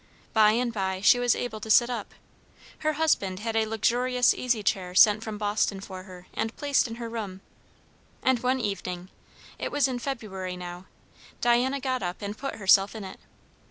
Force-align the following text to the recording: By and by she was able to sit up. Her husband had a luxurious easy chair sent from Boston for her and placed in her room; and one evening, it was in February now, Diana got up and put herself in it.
By 0.33 0.53
and 0.53 0.73
by 0.73 0.99
she 1.01 1.19
was 1.19 1.35
able 1.35 1.59
to 1.59 1.69
sit 1.69 1.87
up. 1.87 2.15
Her 2.79 2.93
husband 2.93 3.41
had 3.41 3.55
a 3.55 3.67
luxurious 3.67 4.33
easy 4.33 4.63
chair 4.63 4.95
sent 4.95 5.23
from 5.23 5.37
Boston 5.37 5.79
for 5.79 6.01
her 6.05 6.25
and 6.33 6.55
placed 6.57 6.87
in 6.87 6.95
her 6.95 7.07
room; 7.07 7.41
and 8.23 8.39
one 8.39 8.59
evening, 8.59 9.09
it 9.59 9.71
was 9.71 9.87
in 9.87 9.99
February 9.99 10.57
now, 10.57 10.85
Diana 11.39 11.79
got 11.79 12.01
up 12.01 12.23
and 12.23 12.35
put 12.35 12.55
herself 12.55 12.95
in 12.95 13.03
it. 13.03 13.19